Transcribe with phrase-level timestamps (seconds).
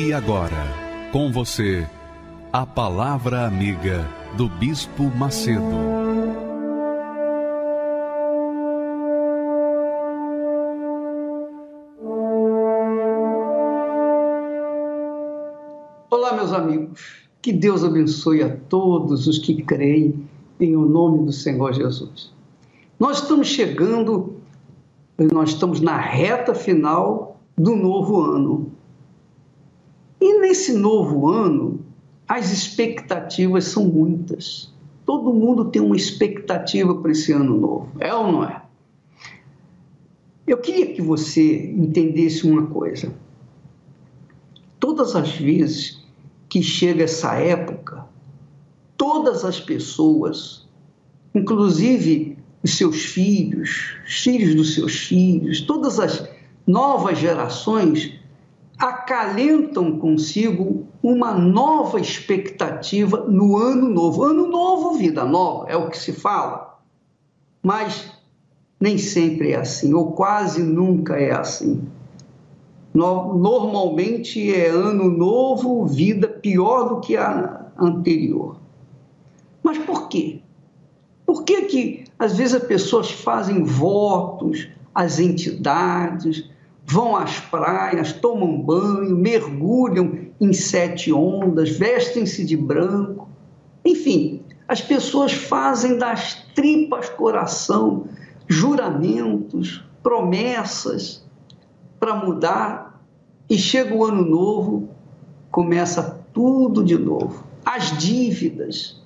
[0.00, 0.64] E agora,
[1.10, 1.84] com você,
[2.52, 4.06] a Palavra Amiga
[4.36, 5.60] do Bispo Macedo.
[16.08, 17.26] Olá, meus amigos.
[17.42, 20.14] Que Deus abençoe a todos os que creem
[20.60, 22.32] em o nome do Senhor Jesus.
[23.00, 24.36] Nós estamos chegando,
[25.18, 28.77] nós estamos na reta final do novo ano.
[30.20, 31.80] E nesse novo ano,
[32.26, 34.72] as expectativas são muitas.
[35.06, 38.62] Todo mundo tem uma expectativa para esse ano novo, é ou não é?
[40.46, 43.14] Eu queria que você entendesse uma coisa.
[44.80, 46.04] Todas as vezes
[46.48, 48.06] que chega essa época,
[48.96, 50.66] todas as pessoas,
[51.34, 56.28] inclusive os seus filhos, os filhos dos seus filhos, todas as
[56.66, 58.14] novas gerações,
[58.78, 64.22] acalentam consigo uma nova expectativa no ano novo.
[64.22, 66.78] Ano novo, vida nova, é o que se fala.
[67.62, 68.12] Mas
[68.80, 71.82] nem sempre é assim, ou quase nunca é assim.
[72.94, 78.56] Normalmente é ano novo, vida pior do que a anterior.
[79.62, 80.40] Mas por quê?
[81.26, 86.48] Por que, que às vezes as pessoas fazem votos às entidades,
[86.90, 93.28] vão às praias, tomam banho, mergulham em sete ondas, vestem-se de branco.
[93.84, 98.06] Enfim, as pessoas fazem das tripas coração
[98.46, 101.22] juramentos, promessas
[102.00, 102.98] para mudar
[103.50, 104.88] e chega o ano novo,
[105.50, 107.44] começa tudo de novo.
[107.66, 108.98] As dívidas.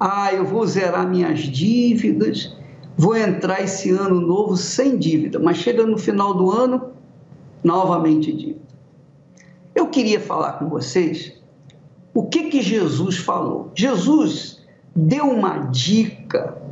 [0.00, 2.56] Ah, eu vou zerar minhas dívidas,
[2.96, 6.93] vou entrar esse ano novo sem dívida, mas chega no final do ano,
[7.64, 8.60] novamente dívida.
[9.74, 11.32] Eu queria falar com vocês
[12.12, 13.72] o que que Jesus falou.
[13.74, 14.62] Jesus
[14.94, 16.62] deu uma dica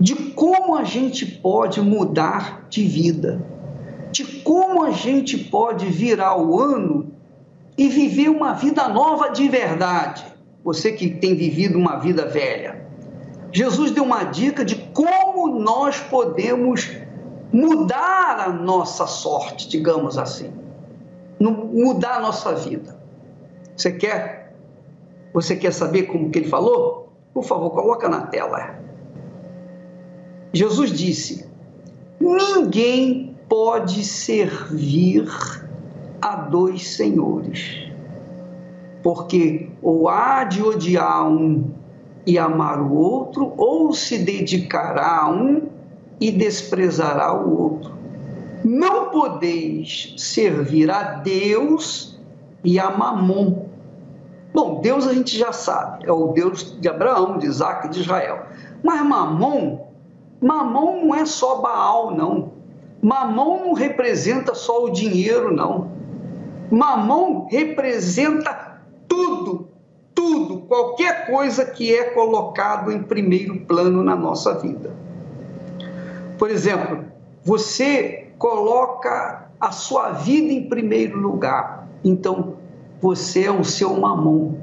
[0.00, 3.44] de como a gente pode mudar de vida,
[4.10, 7.12] de como a gente pode virar o ano
[7.76, 10.24] e viver uma vida nova de verdade.
[10.64, 12.86] Você que tem vivido uma vida velha.
[13.52, 16.88] Jesus deu uma dica de como nós podemos
[17.52, 20.52] mudar a nossa sorte, digamos assim,
[21.40, 22.96] mudar a nossa vida.
[23.76, 24.54] Você quer?
[25.32, 27.12] Você quer saber como que ele falou?
[27.32, 28.78] Por favor, coloca na tela.
[30.52, 31.48] Jesus disse:
[32.20, 35.26] Ninguém pode servir
[36.20, 37.90] a dois senhores,
[39.02, 41.70] porque ou há de odiar um
[42.26, 45.68] e amar o outro, ou se dedicará a um
[46.20, 47.92] e desprezará o outro.
[48.62, 52.20] Não podeis servir a Deus
[52.62, 53.70] e a Mamon.
[54.52, 58.46] Bom, Deus a gente já sabe, é o Deus de Abraão, de Isaac de Israel.
[58.82, 59.86] Mas Mamon,
[60.40, 62.52] Mamon não é só Baal, não.
[63.00, 65.90] Mamon não representa só o dinheiro, não.
[66.70, 69.68] Mamon representa tudo,
[70.14, 74.94] tudo, qualquer coisa que é colocado em primeiro plano na nossa vida.
[76.40, 77.04] Por exemplo,
[77.44, 82.54] você coloca a sua vida em primeiro lugar, então
[82.98, 84.56] você é o seu mamão.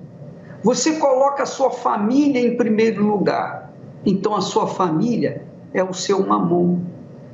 [0.64, 3.72] Você coloca a sua família em primeiro lugar,
[4.04, 6.81] então a sua família é o seu mamão.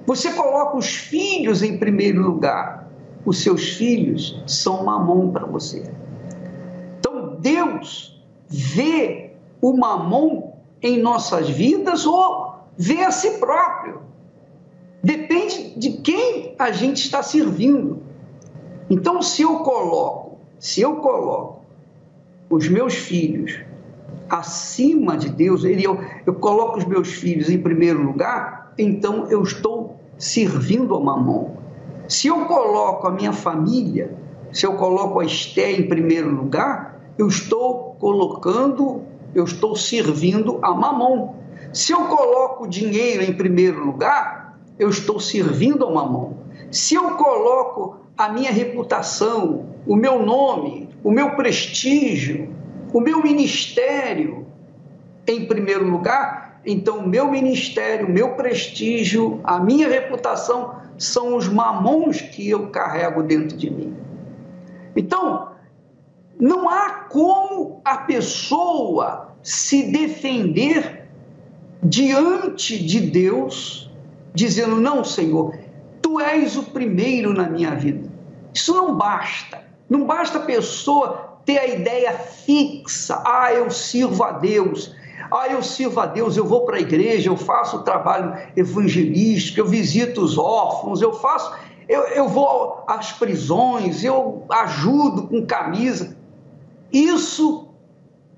[0.06, 2.90] Você coloca os filhos em primeiro lugar,
[3.26, 5.90] os seus filhos são mamão para você.
[7.00, 14.03] Então Deus vê o mamão em nossas vidas ou vê a si próprio.
[15.04, 18.02] Depende de quem a gente está servindo.
[18.90, 21.62] Então, se eu coloco, se eu coloco
[22.50, 23.60] os meus filhos
[24.30, 29.44] acima de Deus, ele, eu, eu coloco os meus filhos em primeiro lugar, então eu
[29.44, 31.58] estou servindo a mamão.
[32.08, 34.16] Se eu coloco a minha família,
[34.54, 39.02] se eu coloco a Esté em primeiro lugar, eu estou colocando,
[39.36, 41.36] eu estou servindo a mamão.
[41.74, 44.43] Se eu coloco o dinheiro em primeiro lugar,
[44.78, 46.38] eu estou servindo a mamão.
[46.72, 52.50] Se eu coloco a minha reputação, o meu nome, o meu prestígio,
[52.92, 54.46] o meu ministério
[55.28, 61.48] em primeiro lugar, então o meu ministério, o meu prestígio, a minha reputação são os
[61.48, 63.96] mamons que eu carrego dentro de mim.
[64.96, 65.50] Então,
[66.40, 71.08] não há como a pessoa se defender
[71.82, 73.92] diante de Deus,
[74.34, 75.56] dizendo: Não, Senhor,
[76.02, 78.10] tu és o primeiro na minha vida.
[78.54, 79.64] Isso não basta.
[79.90, 84.96] Não basta a pessoa ter a ideia fixa: ah, eu sirvo a Deus.
[85.32, 89.60] Ah, eu sirvo a Deus, eu vou para a igreja, eu faço o trabalho evangelístico,
[89.60, 91.52] eu visito os órfãos, eu faço,
[91.88, 96.16] eu, eu vou às prisões, eu ajudo com camisa.
[96.92, 97.68] Isso,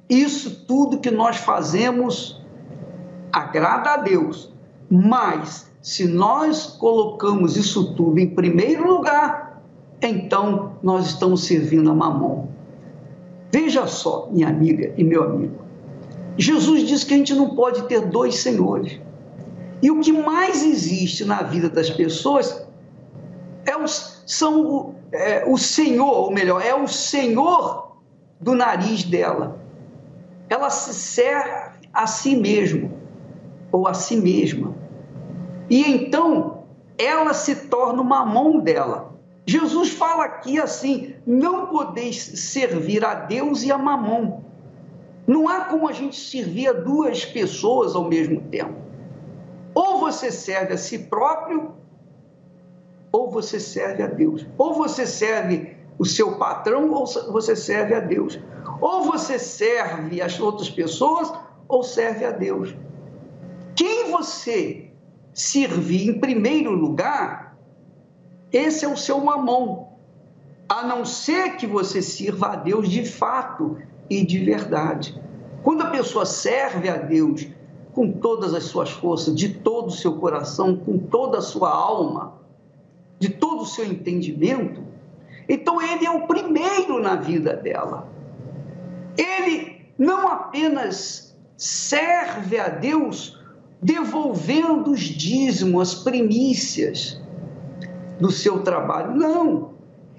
[0.09, 2.41] isso tudo que nós fazemos
[3.31, 4.53] agrada a Deus,
[4.89, 9.61] mas se nós colocamos isso tudo em primeiro lugar,
[10.01, 12.49] então nós estamos servindo a mamão.
[13.51, 15.57] Veja só, minha amiga e meu amigo,
[16.39, 18.99] Jesus disse que a gente não pode ter dois senhores.
[19.79, 22.65] E o que mais existe na vida das pessoas
[23.63, 27.95] é os, são o, é, o Senhor, ou melhor, é o Senhor
[28.41, 29.59] do nariz dela.
[30.49, 32.91] Ela se serve a si mesmo
[33.71, 34.83] ou a si mesma.
[35.69, 36.63] E então
[36.97, 39.13] ela se torna uma mão dela.
[39.45, 44.44] Jesus fala aqui assim: não podeis servir a Deus e a mamão.
[45.27, 48.75] Não há como a gente servir a duas pessoas ao mesmo tempo.
[49.73, 51.73] Ou você serve a si próprio,
[53.12, 54.45] ou você serve a Deus.
[54.57, 58.39] Ou você serve o seu patrão, ou você serve a Deus.
[58.79, 61.31] Ou você serve as outras pessoas,
[61.67, 62.75] ou serve a Deus.
[63.75, 64.91] Quem você
[65.35, 67.57] servir em primeiro lugar,
[68.53, 69.89] esse é o seu mamão.
[70.67, 73.77] A não ser que você sirva a Deus de fato
[74.09, 75.21] e de verdade.
[75.61, 77.47] Quando a pessoa serve a Deus
[77.91, 82.39] com todas as suas forças, de todo o seu coração, com toda a sua alma,
[83.19, 84.81] de todo o seu entendimento,
[85.49, 88.07] então ele é o primeiro na vida dela.
[89.17, 93.34] Ele não apenas serve a Deus
[93.85, 97.21] devolvendo os dízimos, as primícias
[98.19, 99.75] do seu trabalho, não.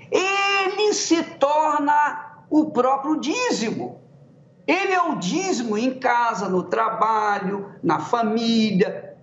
[0.08, 4.00] Ele se torna o próprio dízimo.
[4.68, 9.16] Ele é o dízimo em casa, no trabalho, na família,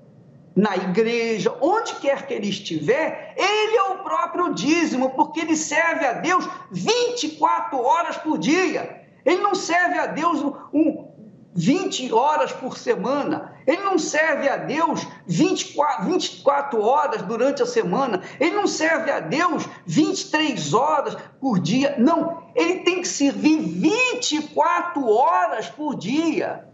[0.54, 6.06] na igreja, onde quer que ele estiver, ele é o próprio dízimo, porque ele serve
[6.06, 9.04] a Deus 24 horas por dia.
[9.26, 10.44] Ele não serve a Deus
[10.74, 11.13] um,
[11.56, 13.54] 20 horas por semana.
[13.66, 18.22] Ele não serve a Deus 24, 24 horas durante a semana.
[18.40, 21.96] Ele não serve a Deus 23 horas por dia.
[21.98, 26.68] Não, ele tem que servir 24 horas por dia.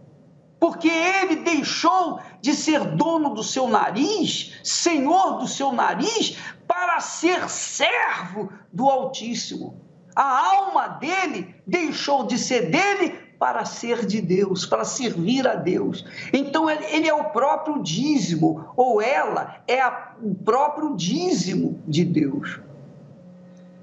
[0.58, 6.36] Porque ele deixou de ser dono do seu nariz, senhor do seu nariz,
[6.66, 9.80] para ser servo do Altíssimo.
[10.14, 16.04] A alma dele deixou de ser dele para ser de Deus, para servir a Deus.
[16.30, 22.60] Então ele é o próprio dízimo, ou ela é a, o próprio dízimo de Deus.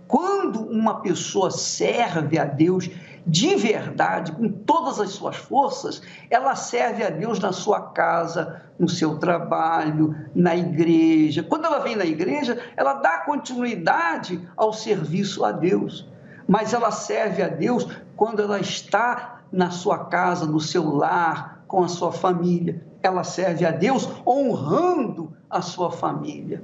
[0.08, 2.88] Quando uma pessoa serve a Deus
[3.26, 8.88] de verdade, com todas as suas forças, ela serve a Deus na sua casa, no
[8.88, 11.42] seu trabalho, na igreja.
[11.42, 16.08] Quando ela vem na igreja, ela dá continuidade ao serviço a Deus.
[16.48, 17.86] Mas ela serve a Deus
[18.16, 22.84] quando ela está na sua casa, no seu lar, com a sua família.
[23.02, 26.64] Ela serve a Deus honrando a sua família,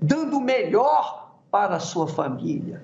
[0.00, 2.82] dando o melhor para a sua família.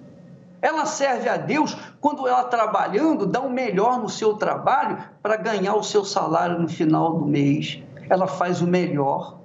[0.61, 5.75] Ela serve a Deus quando ela trabalhando dá o melhor no seu trabalho para ganhar
[5.75, 7.81] o seu salário no final do mês.
[8.09, 9.39] Ela faz o melhor,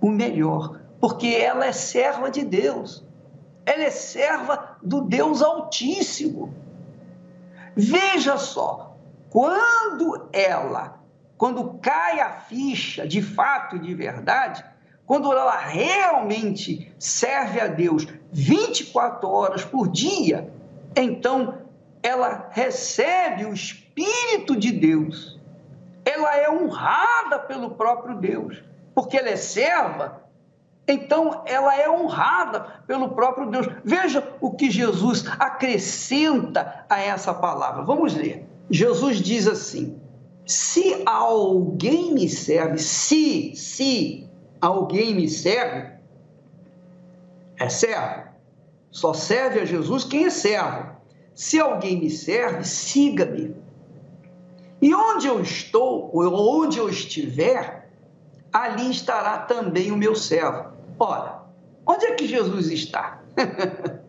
[0.00, 3.04] o melhor, porque ela é serva de Deus.
[3.66, 6.54] Ela é serva do Deus Altíssimo.
[7.76, 8.91] Veja só,
[9.32, 11.00] quando ela,
[11.38, 14.62] quando cai a ficha de fato e de verdade,
[15.06, 20.52] quando ela realmente serve a Deus 24 horas por dia,
[20.94, 21.62] então
[22.02, 25.40] ela recebe o Espírito de Deus.
[26.04, 28.62] Ela é honrada pelo próprio Deus,
[28.94, 30.24] porque ela é serva,
[30.86, 33.66] então ela é honrada pelo próprio Deus.
[33.82, 37.82] Veja o que Jesus acrescenta a essa palavra.
[37.82, 38.51] Vamos ler.
[38.72, 40.00] Jesus diz assim:
[40.46, 44.26] se alguém me serve, se, se
[44.60, 45.92] alguém me serve,
[47.58, 48.32] é servo.
[48.90, 50.96] Só serve a Jesus quem é servo.
[51.34, 53.54] Se alguém me serve, siga-me.
[54.80, 57.90] E onde eu estou, ou onde eu estiver,
[58.52, 60.72] ali estará também o meu servo.
[60.98, 61.42] Ora,
[61.86, 63.22] onde é que Jesus está?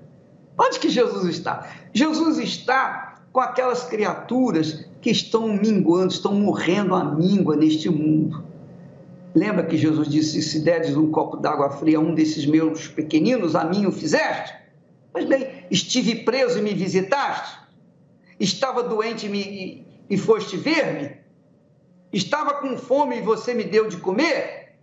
[0.58, 1.70] onde que Jesus está?
[1.94, 8.46] Jesus está com aquelas criaturas que estão minguando, estão morrendo à míngua neste mundo.
[9.34, 13.56] Lembra que Jesus disse: Se deres um copo d'água fria a um desses meus pequeninos,
[13.56, 14.54] a mim o fizeste?
[15.12, 17.58] Mas bem, estive preso e me visitaste?
[18.40, 21.18] Estava doente e, me, e foste ver-me?
[22.12, 24.76] Estava com fome e você me deu de comer?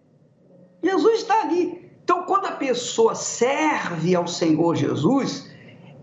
[0.83, 1.88] Jesus está ali.
[2.02, 5.50] Então, quando a pessoa serve ao Senhor Jesus,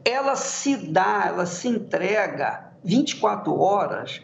[0.09, 4.21] ela se dá, ela se entrega 24 horas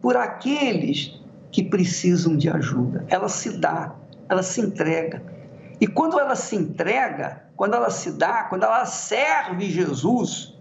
[0.00, 1.20] por aqueles
[1.52, 3.04] que precisam de ajuda.
[3.08, 3.94] Ela se dá,
[4.26, 5.22] ela se entrega.
[5.78, 10.56] E quando ela se entrega, quando ela se dá, quando ela serve Jesus,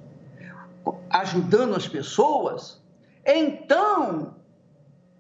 [1.10, 2.82] ajudando as pessoas,
[3.26, 4.36] então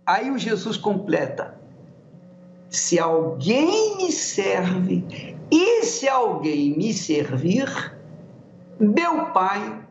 [0.05, 1.57] aí o Jesus completa:
[2.69, 7.96] se alguém me serve e se alguém me servir,
[8.79, 9.84] meu Pai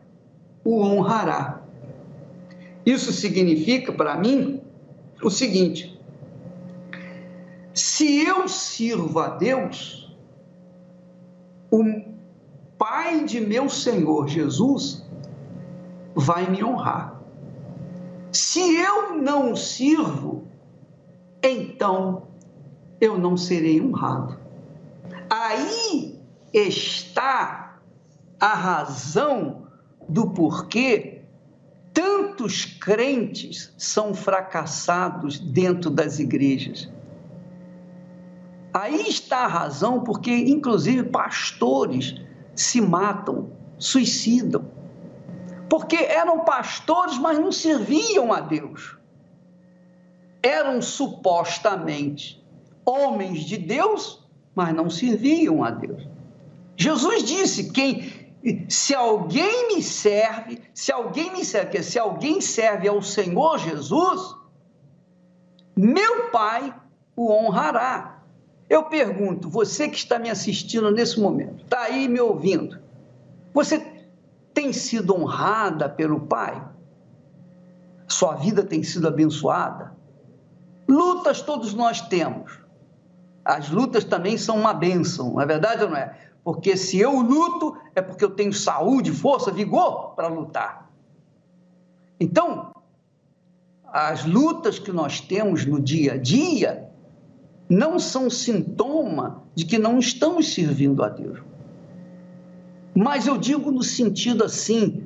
[0.65, 1.63] o honrará.
[2.85, 4.61] Isso significa para mim
[5.23, 6.01] o seguinte:
[7.75, 10.15] se eu sirvo a Deus,
[11.71, 11.83] o
[12.79, 15.05] Pai de meu Senhor Jesus
[16.15, 17.21] vai me honrar.
[18.33, 20.45] Se eu não sirvo,
[21.43, 22.29] então
[23.01, 24.39] eu não serei honrado.
[25.29, 26.19] Aí
[26.53, 27.66] está
[28.39, 29.67] a razão
[30.09, 31.17] do porquê
[31.97, 36.93] Tantos crentes são fracassados dentro das igrejas.
[38.71, 42.17] Aí está a razão porque, inclusive, pastores
[42.55, 44.71] se matam, suicidam.
[45.71, 48.99] Porque eram pastores, mas não serviam a Deus.
[50.43, 52.45] Eram supostamente
[52.85, 54.23] homens de Deus,
[54.55, 56.07] mas não serviam a Deus.
[56.77, 58.26] Jesus disse: quem
[58.69, 64.37] se alguém me serve, se alguém me serve, se alguém serve ao Senhor Jesus,
[65.75, 66.75] meu Pai
[67.17, 68.23] o honrará.
[68.69, 72.79] Eu pergunto, você que está me assistindo nesse momento, está aí me ouvindo,
[73.53, 73.85] você
[74.55, 76.63] tem sido honrada pelo Pai?
[78.09, 79.93] Sua vida tem sido abençoada?
[80.89, 82.61] Lutas todos nós temos.
[83.45, 86.26] As lutas também são uma bênção, não é verdade ou não é?
[86.47, 90.89] Porque se eu luto, é porque eu tenho saúde, força, vigor para lutar.
[92.21, 92.71] Então,
[93.85, 96.89] as lutas que nós temos no dia a dia
[97.69, 101.41] não são sintoma de que não estamos servindo a Deus.
[102.95, 105.03] Mas eu digo no sentido assim: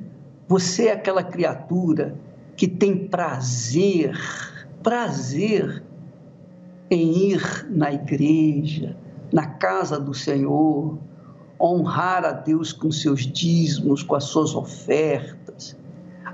[0.47, 2.19] você é aquela criatura
[2.55, 4.15] que tem prazer,
[4.83, 5.81] prazer
[6.91, 8.95] em ir na igreja,
[9.33, 10.99] na casa do Senhor,
[11.61, 15.77] honrar a Deus com seus dízimos, com as suas ofertas,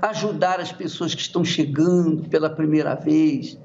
[0.00, 3.58] ajudar as pessoas que estão chegando pela primeira vez,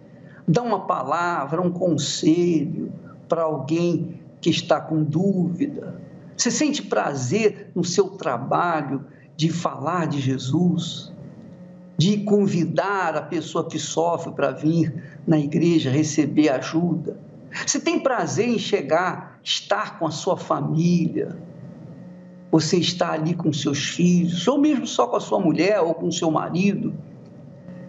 [0.47, 2.91] dar uma palavra, um conselho
[3.29, 6.01] para alguém que está com dúvida.
[6.35, 9.05] Você sente prazer no seu trabalho
[9.37, 11.13] de falar de Jesus,
[11.97, 17.17] de convidar a pessoa que sofre para vir na igreja receber ajuda.
[17.65, 21.37] Você tem prazer em chegar, estar com a sua família,
[22.53, 26.11] você está ali com seus filhos, ou mesmo só com a sua mulher ou com
[26.11, 26.93] seu marido,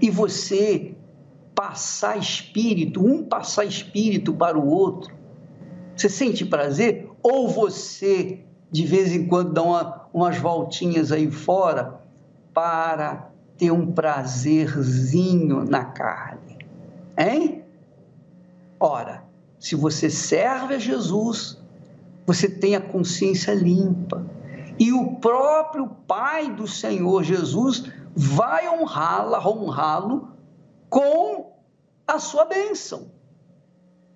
[0.00, 0.94] e você
[1.54, 5.14] passar espírito, um passar espírito para o outro.
[5.94, 7.10] Você sente prazer?
[7.22, 8.40] Ou você,
[8.70, 12.00] de vez em quando, dá uma, umas voltinhas aí fora
[12.54, 16.56] para ter um prazerzinho na carne?
[17.18, 17.64] Hein?
[18.80, 19.24] Ora,
[19.60, 21.62] se você serve a Jesus,
[22.26, 24.24] você tem a consciência limpa
[24.78, 30.28] e o próprio Pai do Senhor Jesus vai honrá-la, honrá-lo
[30.88, 31.52] com
[32.06, 33.10] a sua bênção.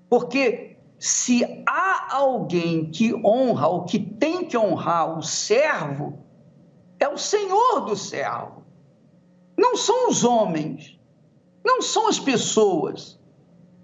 [0.09, 6.25] Porque se há alguém que honra ou que tem que honrar o servo,
[6.99, 8.65] é o Senhor do servo.
[9.57, 10.99] Não são os homens,
[11.65, 13.19] não são as pessoas,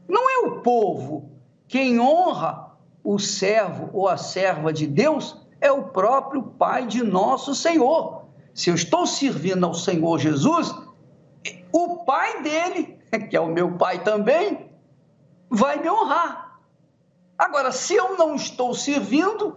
[0.08, 1.30] não é o povo.
[1.68, 7.54] Quem honra o servo ou a serva de Deus é o próprio Pai de nosso
[7.54, 8.24] Senhor.
[8.52, 10.74] Se eu estou servindo ao Senhor Jesus,
[11.72, 14.70] o Pai dele, que é o meu Pai também,
[15.50, 16.60] vai me honrar.
[17.36, 19.56] Agora, se eu não estou servindo,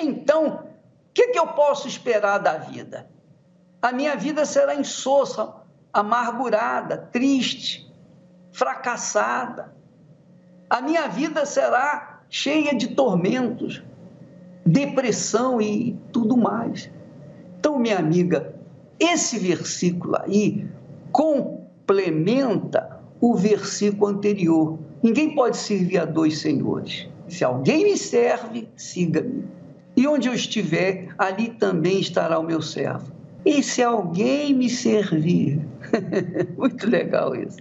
[0.00, 0.68] então
[1.18, 3.10] que, que eu posso esperar da vida?
[3.82, 5.52] A minha vida será insossa,
[5.92, 7.92] amargurada, triste,
[8.52, 9.74] fracassada.
[10.70, 13.82] A minha vida será cheia de tormentos,
[14.68, 16.90] depressão e tudo mais.
[17.58, 18.54] Então, minha amiga,
[19.00, 20.66] esse versículo aí
[21.10, 24.78] complementa o versículo anterior.
[25.02, 27.08] Ninguém pode servir a dois senhores.
[27.28, 29.44] Se alguém me serve, siga-me.
[29.96, 33.12] E onde eu estiver, ali também estará o meu servo.
[33.44, 35.60] E se alguém me servir,
[36.56, 37.58] muito legal isso.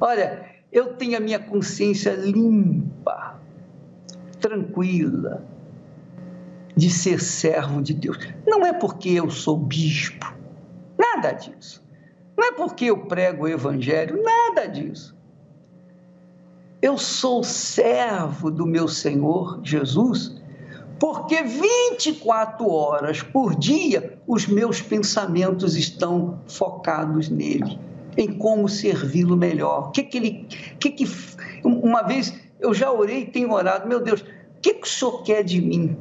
[0.00, 3.38] Olha, eu tenho a minha consciência limpa,
[4.40, 5.42] tranquila,
[6.76, 8.18] de ser servo de Deus.
[8.46, 10.34] Não é porque eu sou bispo,
[10.98, 11.82] nada disso.
[12.36, 15.16] Não é porque eu prego o evangelho, nada disso.
[16.82, 20.36] Eu sou servo do meu Senhor Jesus,
[20.98, 27.78] porque 24 horas por dia os meus pensamentos estão focados nele,
[28.16, 29.92] em como servi-lo melhor.
[29.92, 31.06] Que que ele, que que
[31.64, 34.26] uma vez eu já orei e tenho orado, meu Deus, o
[34.60, 35.96] que, que o Senhor quer de mim?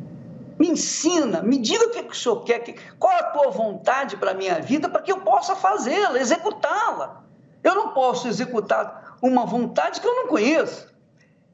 [0.63, 2.63] Me ensina, me diga o que, que o Senhor quer,
[2.97, 7.21] qual é a tua vontade para a minha vida, para que eu possa fazê-la, executá-la.
[7.61, 10.87] Eu não posso executar uma vontade que eu não conheço.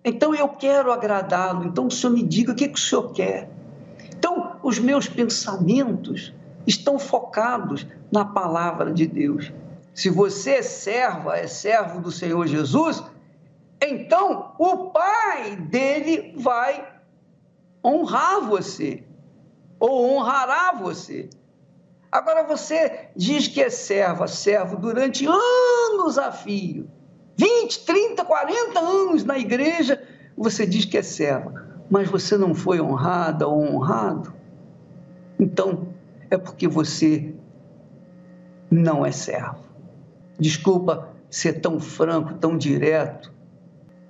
[0.06, 1.66] Então eu quero agradá-lo.
[1.66, 3.50] Então o Senhor me diga o que, que o Senhor quer.
[4.16, 6.32] Então os meus pensamentos
[6.68, 9.52] estão focados na palavra de Deus.
[9.92, 13.04] Se você é serva, é servo do Senhor Jesus,
[13.82, 16.99] então o Pai dele vai
[17.84, 19.04] honrar você,
[19.80, 21.30] ou honrará você.
[22.12, 26.90] Agora você diz que é serva, servo durante anos a fio,
[27.38, 30.02] 20, 30, 40 anos na igreja,
[30.36, 34.34] você diz que é serva, mas você não foi honrada ou honrado.
[35.40, 35.94] Então,
[36.30, 37.34] é porque você
[38.70, 39.64] não é servo.
[40.40, 43.32] Desculpa ser tão franco, tão direto,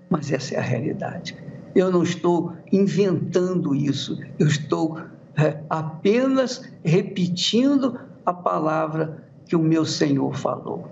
[0.09, 1.37] mas essa é a realidade.
[1.79, 4.99] Eu não estou inventando isso, eu estou
[5.37, 10.89] é, apenas repetindo a palavra que o meu Senhor falou.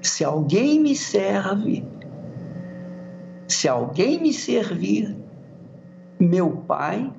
[0.00, 1.86] Se alguém me serve,
[3.46, 5.14] se alguém me servir,
[6.18, 7.12] meu Pai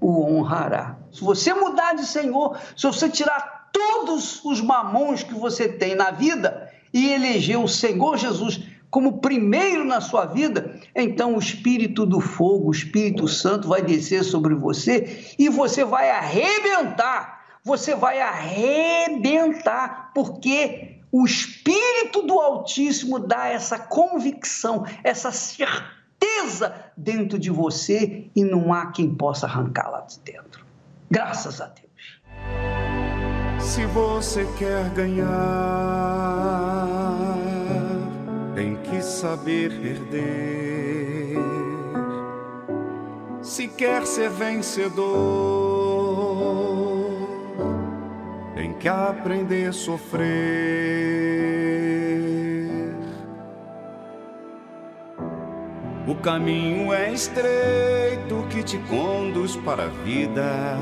[0.00, 0.96] o honrará.
[1.10, 6.12] Se você mudar de Senhor, se você tirar todos os mamões que você tem na
[6.12, 12.20] vida e eleger o Senhor Jesus como primeiro na sua vida, então o Espírito do
[12.20, 17.38] fogo, o Espírito Santo vai descer sobre você e você vai arrebentar.
[17.64, 27.50] Você vai arrebentar, porque o Espírito do Altíssimo dá essa convicção, essa certeza dentro de
[27.50, 30.64] você e não há quem possa arrancá-la de dentro.
[31.10, 31.88] Graças a Deus.
[33.60, 36.67] Se você quer ganhar
[39.08, 41.38] saber perder.
[43.42, 45.06] Se quer ser vencedor,
[48.54, 50.28] tem que aprender a sofrer.
[56.06, 60.76] O caminho é estreito que te conduz para a vida,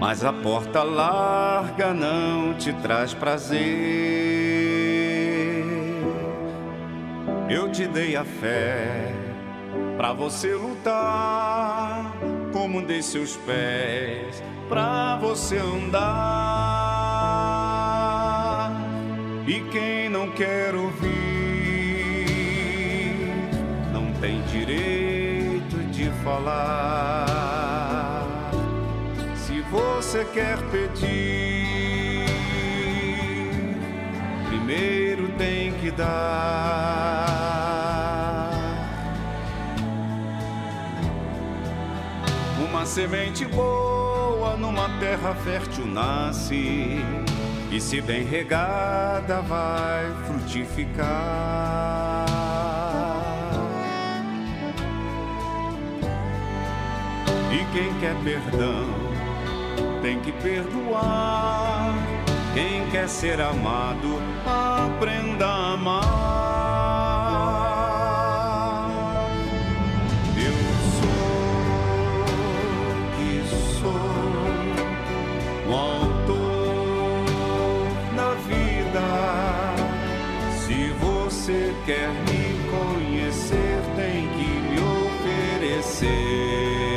[0.00, 4.31] mas a porta larga não te traz prazer.
[7.52, 9.12] Eu te dei a fé
[9.98, 12.16] para você lutar,
[12.50, 16.00] como dei seus pés para você andar.
[19.46, 21.10] E quem não quer ouvir
[23.92, 28.16] não tem direito de falar.
[29.36, 32.24] Se você quer pedir,
[34.48, 36.61] primeiro tem que dar.
[42.92, 47.00] Semente boa numa terra fértil nasce,
[47.70, 51.06] e se bem regada vai frutificar.
[57.50, 58.84] E quem quer perdão
[60.02, 61.94] tem que perdoar.
[62.52, 66.31] Quem quer ser amado, aprenda a amar.
[81.86, 86.91] Quer me conhecer, tem que me oferecer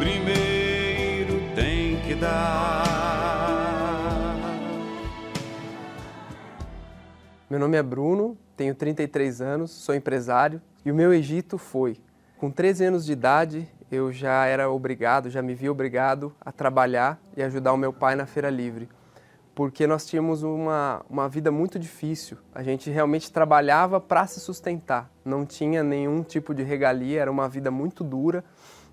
[0.00, 2.86] primeiro tem que dar.
[7.50, 11.98] Meu nome é Bruno, tenho 33 anos, sou empresário e o meu Egito foi.
[12.38, 17.20] Com 13 anos de idade, eu já era obrigado, já me vi obrigado a trabalhar
[17.36, 18.88] e ajudar o meu pai na feira livre
[19.60, 22.38] porque nós tínhamos uma, uma vida muito difícil.
[22.54, 27.46] A gente realmente trabalhava para se sustentar, não tinha nenhum tipo de regalia, era uma
[27.46, 28.42] vida muito dura.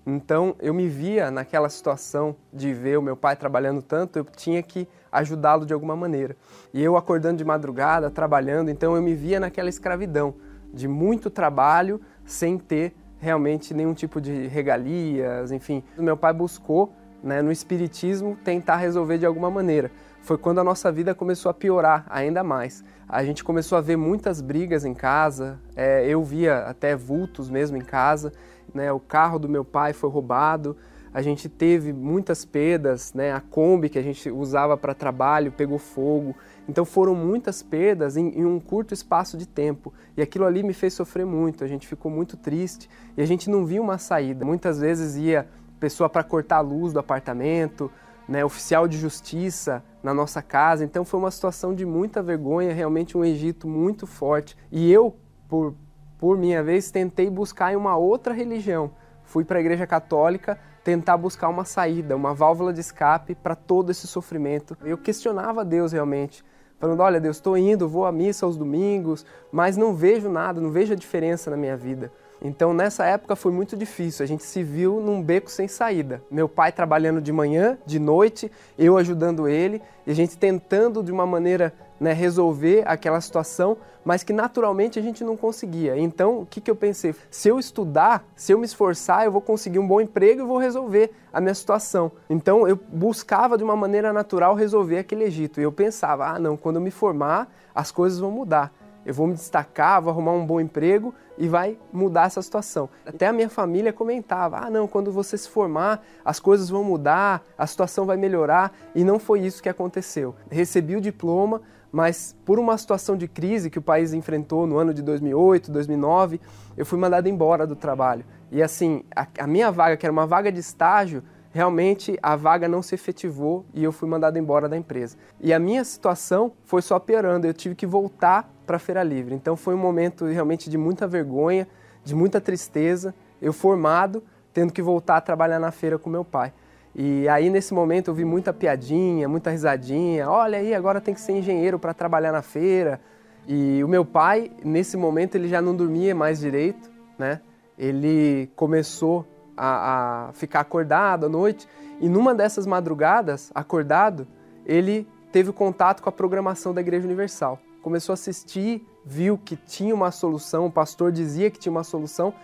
[0.06, 4.62] Então eu me via naquela situação de ver o meu pai trabalhando tanto, eu tinha
[4.62, 6.36] que ajudá-lo de alguma maneira.
[6.72, 10.34] E eu acordando de madrugada, trabalhando, então eu me via naquela escravidão
[10.72, 15.82] de muito trabalho sem ter realmente nenhum tipo de regalias, enfim.
[15.96, 19.90] Meu pai buscou, né, no espiritismo, tentar resolver de alguma maneira
[20.28, 22.84] foi quando a nossa vida começou a piorar ainda mais.
[23.08, 27.76] A gente começou a ver muitas brigas em casa, é, eu via até vultos mesmo
[27.76, 28.32] em casa,
[28.74, 28.92] né?
[28.92, 30.76] o carro do meu pai foi roubado,
[31.12, 33.32] a gente teve muitas perdas, né?
[33.32, 36.34] a Kombi que a gente usava para trabalho pegou fogo,
[36.68, 40.74] então foram muitas perdas em, em, um curto espaço de tempo e aquilo ali me
[40.74, 44.44] fez sofrer muito, a gente ficou muito triste e a gente não via uma saída.
[44.44, 47.90] Muitas vezes ia pessoa para cortar a luz do apartamento,
[48.28, 50.84] né, oficial de justiça na nossa casa.
[50.84, 54.56] Então foi uma situação de muita vergonha, realmente um Egito muito forte.
[54.70, 55.16] E eu,
[55.48, 55.74] por,
[56.18, 58.90] por minha vez, tentei buscar em uma outra religião.
[59.22, 63.90] Fui para a Igreja Católica tentar buscar uma saída, uma válvula de escape para todo
[63.90, 64.76] esse sofrimento.
[64.82, 66.44] Eu questionava Deus realmente,
[66.78, 70.70] falando: olha, Deus, estou indo, vou à missa aos domingos, mas não vejo nada, não
[70.70, 72.10] vejo a diferença na minha vida.
[72.40, 76.22] Então nessa época foi muito difícil, a gente se viu num beco sem saída.
[76.30, 81.10] Meu pai trabalhando de manhã, de noite, eu ajudando ele, e a gente tentando de
[81.10, 85.98] uma maneira né, resolver aquela situação, mas que naturalmente a gente não conseguia.
[85.98, 87.14] Então o que, que eu pensei?
[87.30, 90.58] Se eu estudar, se eu me esforçar, eu vou conseguir um bom emprego e vou
[90.58, 92.12] resolver a minha situação.
[92.28, 95.60] Então eu buscava de uma maneira natural resolver aquele Egito.
[95.60, 98.72] E eu pensava, ah não, quando eu me formar, as coisas vão mudar
[99.08, 102.90] eu vou me destacar, vou arrumar um bom emprego e vai mudar essa situação.
[103.06, 107.42] Até a minha família comentava: ah, não, quando você se formar, as coisas vão mudar,
[107.56, 110.34] a situação vai melhorar, e não foi isso que aconteceu.
[110.50, 114.92] Recebi o diploma, mas por uma situação de crise que o país enfrentou no ano
[114.92, 116.40] de 2008, 2009,
[116.76, 118.24] eu fui mandado embora do trabalho.
[118.50, 122.68] E assim, a, a minha vaga, que era uma vaga de estágio, realmente a vaga
[122.68, 125.16] não se efetivou e eu fui mandado embora da empresa.
[125.40, 129.34] E a minha situação foi só piorando, eu tive que voltar para a Feira Livre.
[129.34, 131.66] Então foi um momento realmente de muita vergonha,
[132.04, 133.14] de muita tristeza.
[133.40, 134.22] Eu formado,
[134.52, 136.52] tendo que voltar a trabalhar na feira com meu pai.
[136.94, 140.28] E aí nesse momento eu vi muita piadinha, muita risadinha.
[140.28, 143.00] Olha aí, agora tem que ser engenheiro para trabalhar na feira.
[143.46, 147.40] E o meu pai, nesse momento, ele já não dormia mais direito, né?
[147.78, 151.66] Ele começou a, a ficar acordado à noite
[152.00, 154.26] e numa dessas madrugadas, acordado,
[154.66, 159.94] ele teve contato com a programação da Igreja Universal começou a assistir, viu que tinha
[159.94, 162.34] uma solução, o pastor dizia que tinha uma solução,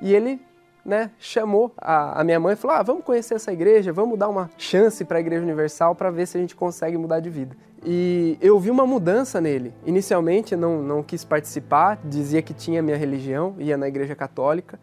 [0.00, 0.40] e ele
[0.88, 4.28] né, chamou a, a, minha mãe e falou: ah, vamos conhecer essa igreja, vamos dar
[4.28, 7.54] uma chance para a Igreja Universal para ver se a gente consegue mudar de vida.
[7.84, 9.74] E eu vi uma mudança nele.
[9.84, 14.80] Inicialmente não, não quis participar, dizia que tinha minha religião, ia na Igreja Católica,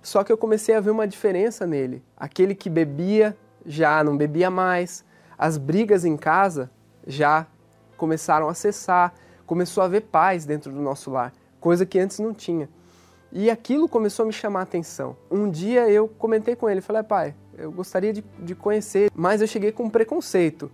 [0.00, 2.02] só que eu comecei a ver uma diferença nele.
[2.16, 5.04] Aquele que bebia já não bebia mais,
[5.36, 6.70] as brigas em casa
[7.04, 7.46] já
[7.96, 9.12] começaram a cessar
[9.48, 12.68] começou a haver paz dentro do nosso lar, coisa que antes não tinha.
[13.30, 15.16] E aquilo começou a me chamar a atenção.
[15.30, 19.46] Um dia eu comentei com ele, falei, pai, eu gostaria de, de conhecer, mas eu
[19.46, 20.70] cheguei com um preconceito.